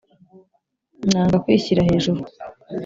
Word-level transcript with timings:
nanga 1.11 1.41
kwishyira 1.43 1.81
hejuru 1.89 2.21